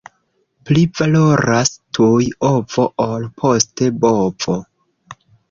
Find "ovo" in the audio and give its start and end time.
2.49-2.87